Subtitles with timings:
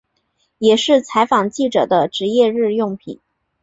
[0.57, 3.19] 也是采访记者的职业日用品。